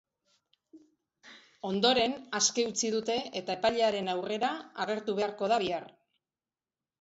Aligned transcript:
Ondoren, 1.71 2.15
aske 2.39 2.65
utzi 2.69 2.91
dute 2.95 3.19
eta 3.41 3.57
epailearen 3.59 4.11
aurrera 4.15 4.51
agertu 4.87 5.17
beharko 5.21 5.51
da 5.55 5.61
bihar. 5.67 5.87